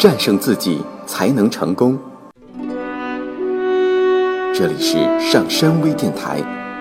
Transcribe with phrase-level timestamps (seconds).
[0.00, 1.98] 战胜自己才能成功。
[4.54, 6.38] 这里是上山微电台，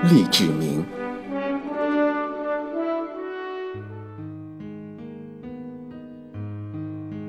[0.09, 0.81] 励志明。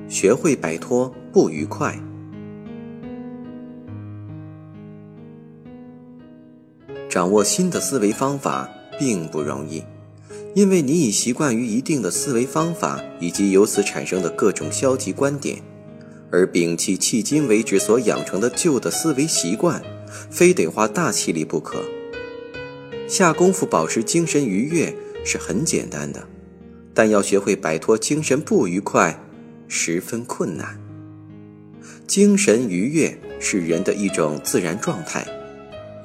[0.07, 1.99] 学会摆脱不愉快。
[7.09, 9.83] 掌握新的思维方法并不容易，
[10.55, 15.61] 因为你已习惯于一定的思维方法以及由此产生的各种消极观点，
[16.31, 19.83] 而摒弃迄今为止所养成的旧的思维习惯，
[20.29, 21.83] 非得花大气力不可。
[23.07, 24.95] 下功夫保持精神愉悦
[25.25, 26.25] 是很简单的，
[26.93, 29.19] 但要学会摆脱精神不愉快。
[29.73, 30.77] 十分困难。
[32.05, 35.25] 精神愉悦是人的一种自然状态，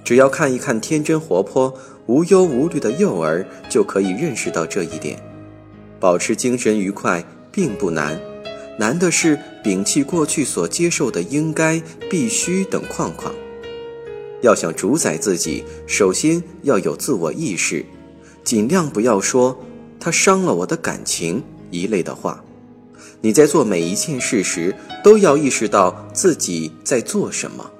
[0.04, 5.18] 只要看一看天真活泼、无忧无虑的幼儿，就可以认识到这一点。
[5.98, 8.20] 保持精神愉快并不难，
[8.78, 13.34] 难的是摒弃过去所接受的应该、必须等框框。
[14.42, 17.84] 要想主宰自己，首先要有自我意识，
[18.44, 19.58] 尽量不要说
[19.98, 22.44] “他伤了我的感情”一类的话。
[23.22, 27.70] 你在做每一件事时，都要意识到自己在做什么。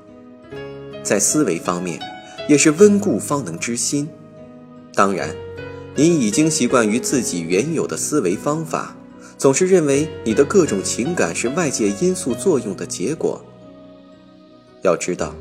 [1.02, 2.00] 在思维方面，
[2.48, 4.08] 也是温故方能知新。
[4.94, 5.36] 当然，
[5.94, 8.95] 你已经习惯于自己原有的思维方法，
[9.39, 13.45] 总是认为你的各种情感是外界因素作用的结果。
[14.83, 15.34] 要知道，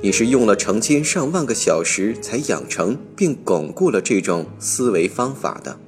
[0.00, 5.78] 你是用了成千上万个小时才养成并巩固了这种思维方法的。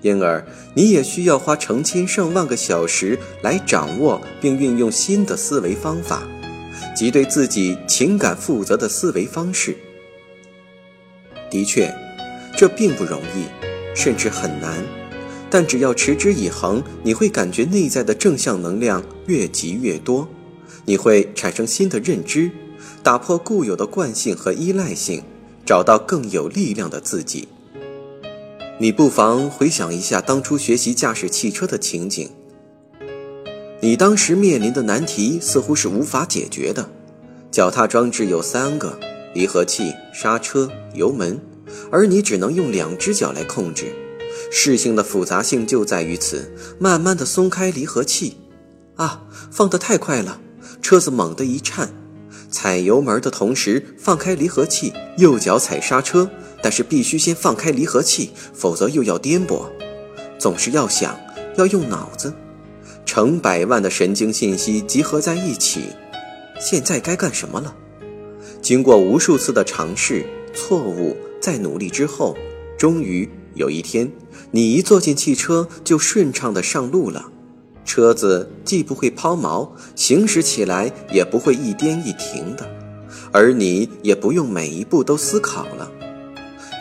[0.00, 6.22] 因而，你也需要花成千上万个小时来掌握并运用新的思维方法，
[6.94, 9.74] 即对自己情感负责的思维方式。
[11.50, 11.94] 的确，
[12.54, 13.46] 这并不容易，
[13.94, 14.84] 甚至很难。
[15.54, 20.26] 但只要持之以恒，你会感觉内在的正向能量越积越多，
[20.84, 22.50] 你会产生新的认知，
[23.04, 25.22] 打破固有的惯性和依赖性，
[25.64, 27.46] 找到更有力量的自己。
[28.80, 32.28] 你不妨回想一下当初学习驾驶汽车的情景。
[33.78, 36.90] 你当时面临的难题似乎是无法解决的。
[37.52, 38.98] 脚踏装置有三个：
[39.32, 41.40] 离合器、刹车、油门，
[41.92, 43.94] 而你只能用两只脚来控制。
[44.50, 46.54] 事情的复杂性就在于此。
[46.78, 48.36] 慢慢的松开离合器，
[48.96, 50.40] 啊，放得太快了，
[50.82, 51.92] 车子猛地一颤。
[52.50, 56.30] 踩油门的同时放开离合器，右脚踩刹车。
[56.62, 59.66] 但是必须先放开离合器，否则又要颠簸。
[60.38, 61.14] 总是要想，
[61.58, 62.32] 要用脑子，
[63.04, 65.82] 成百万的神经信息集合在一起。
[66.58, 67.76] 现在该干什么了？
[68.62, 70.24] 经过无数次的尝试、
[70.54, 72.34] 错误、再努力之后，
[72.78, 74.10] 终于有一天，
[74.50, 77.26] 你一坐进汽车就顺畅的上路了。
[77.84, 82.66] 车子既不会抛锚，行驶起来也不会一颠一停的，
[83.30, 85.90] 而你也不用每一步都思考了。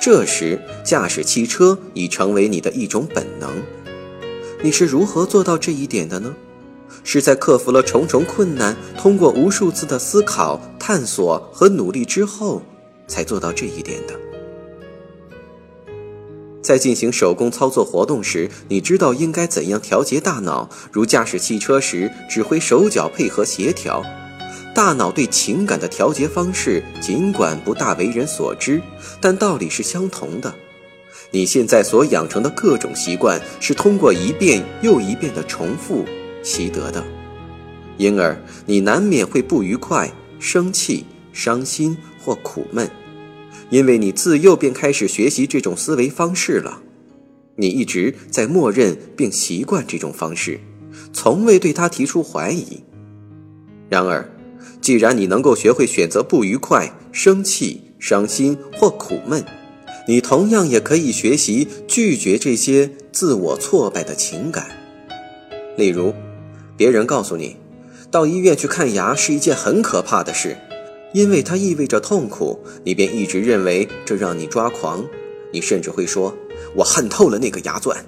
[0.02, 3.50] 这时，驾驶汽车已成为你的一种本能。
[4.62, 6.34] 你是如何做到这一点的呢？
[7.04, 12.62] 是在克服了重重困难，通过无数次的思考、探索和努力之后，
[13.08, 14.14] 才做到这一点的。
[16.64, 24.02] 在进行手工操作活动时，你知道应该怎样调节大脑，如驾驶汽车时指挥手脚配合协调。
[24.74, 28.82] 大脑对情感的调节方式，尽管不大为人所知，
[29.22, 30.56] 但道理是相同的。
[31.30, 36.06] 你现在所养成的各种习惯，是通过一遍又一遍的重复
[36.42, 37.04] 习得的，
[37.98, 42.90] 因而你难免会不愉快、生气、伤心或苦闷，
[43.70, 46.82] 因为你自幼便开始学习这种思维方式了。
[47.56, 50.60] 你一直在默认并习惯这种方式，
[51.12, 52.84] 从未对他提出怀疑。
[53.90, 54.30] 然而，
[54.82, 59.46] 既然你能够学会选择不愉快、生气、伤心或苦闷，
[60.08, 64.66] 你同样也可以学习拒绝这些自我挫败的情感。
[65.78, 66.14] 例如，
[66.76, 67.58] 别人告诉你，
[68.10, 70.58] 到医院去看牙是一件很可怕的事，
[71.14, 75.06] 因为它意味着痛苦，你便一直认为这让你抓狂。
[75.52, 76.36] 你甚至会说
[76.76, 78.06] ：“我恨透了那个牙钻。”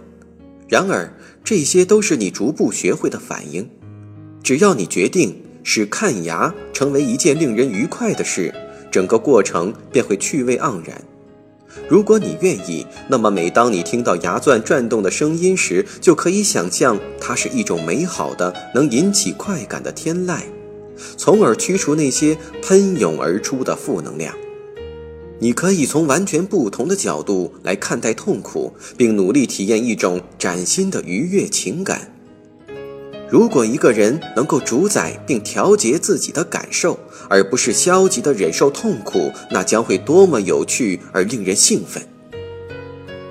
[0.67, 1.13] 然而，
[1.43, 3.69] 这些都是你逐步学会的反应。
[4.43, 5.41] 只要你决定。
[5.67, 8.53] 使看牙成为一件令人愉快的事，
[8.91, 11.03] 整个过程便会趣味盎然。
[11.89, 20.41] 如果你愿意，那么每当你听到牙钻转动的声音时，就可以想象它是一种美好的、能引起快感的天籁，
[21.17, 24.35] 从而驱除那些喷涌而出的负能量。
[25.39, 32.11] 你可以从完全不同的角度来看待痛苦，并努力体验一种崭新的愉悦情感。
[33.29, 36.97] 如果一个人能够主宰并调节自己的感受，
[37.27, 42.01] 而不是消极的忍受痛苦，那将会多么有趣而令人兴奋！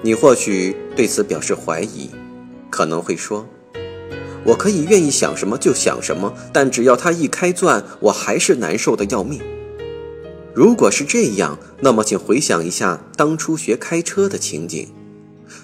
[0.03, 2.11] 你或许对此表示怀疑，
[2.69, 3.47] 可能会说
[4.45, 9.41] ：“我可以愿意想什么就想什么，但只要他一开钻，我还是难受的要命。”
[10.55, 14.87] 如果是这样，那么请回想一下当初学开车的情景。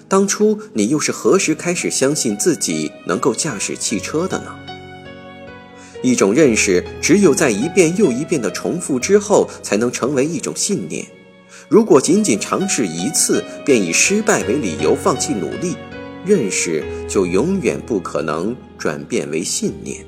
[0.09, 4.53] 当初你又是何时开始相信自己能够驾驶汽车的呢？
[6.03, 11.05] 一种认识只有在一遍又一遍的重复之后，才能成为一种信念。
[11.69, 15.77] 如果仅仅尝试一次便以失败为理由放弃努力，
[16.25, 20.05] 认识就永远不可能转变为信念。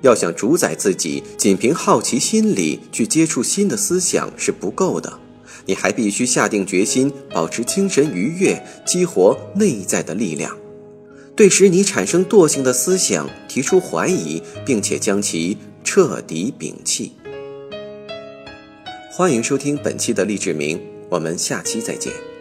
[0.00, 5.18] 要想主宰自己，仅凭好奇心理去接触新的思想是不够的。
[5.66, 10.56] 你还必须下定决心，保持精神愉悦，激活内在的力量，
[11.36, 17.12] 对使你产生惰性的思想提出怀疑，并且将其彻底摒弃。
[19.10, 20.80] 欢迎收听本期的励志名，
[21.10, 22.37] 我们下期再见。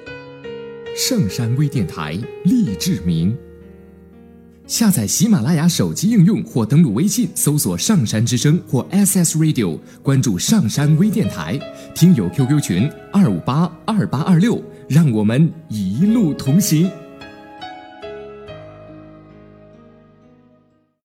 [1.00, 3.38] 上山微电台励志名。
[4.66, 11.60] 下载喜马拉雅手机应用或登录微信搜索“上山之声”或 SS Radio，关注上山微电台，
[11.94, 14.60] 听友 QQ 群二五八二八二六，
[14.90, 16.90] 让我们一路同行。